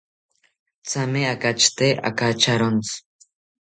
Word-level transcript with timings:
Thame 0.89 1.21
akachate 1.33 1.87
akacharontzi 2.09 2.95